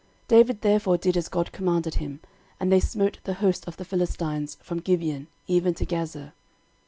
13:014:016 0.27 0.27
David 0.29 0.61
therefore 0.61 0.97
did 0.97 1.15
as 1.15 1.29
God 1.29 1.51
commanded 1.51 1.93
him: 1.93 2.21
and 2.59 2.71
they 2.71 2.79
smote 2.79 3.19
the 3.23 3.35
host 3.35 3.67
of 3.67 3.77
the 3.77 3.85
Philistines 3.85 4.57
from 4.63 4.79
Gibeon 4.79 5.27
even 5.45 5.75
to 5.75 5.85
Gazer. 5.85 6.33